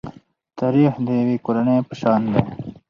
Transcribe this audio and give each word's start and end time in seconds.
تاریخ 0.59 0.93
د 1.05 1.07
یوې 1.21 1.37
کورنۍ 1.45 1.79
په 1.87 1.93
شان 2.01 2.21
دی. 2.33 2.41